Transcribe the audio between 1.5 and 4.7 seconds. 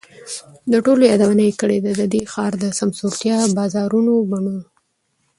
کړې ده، د دې ښار د سمسورتیا، بازارونو، بڼونو،